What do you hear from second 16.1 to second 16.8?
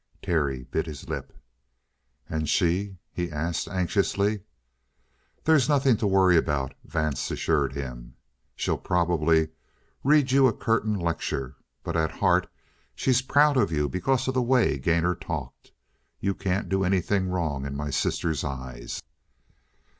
You can't